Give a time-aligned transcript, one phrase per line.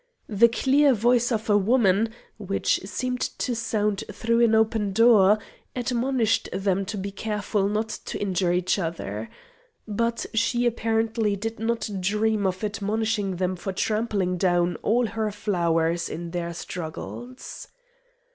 [0.29, 5.37] The clear voice of a woman, which seemed to sound through an open door,
[5.75, 9.29] admonished them to be careful not to injure each other.
[9.87, 16.09] But she apparently did not dream of admonishing them for trampling down all her flowers
[16.09, 17.67] in their struggles.